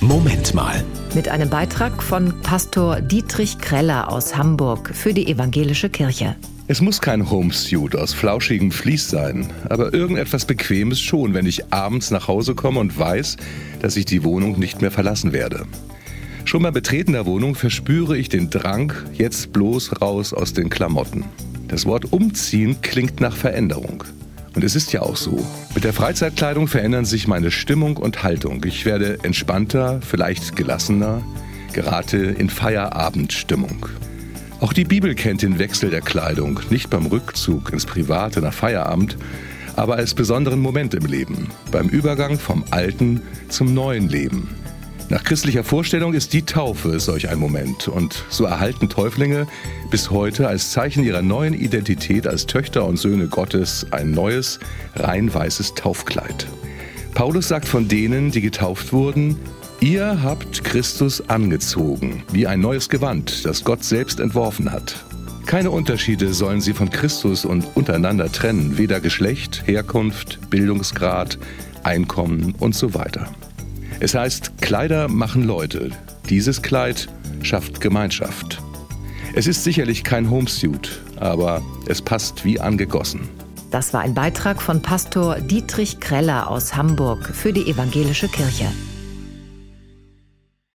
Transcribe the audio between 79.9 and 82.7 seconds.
kein Homesuit, aber es passt wie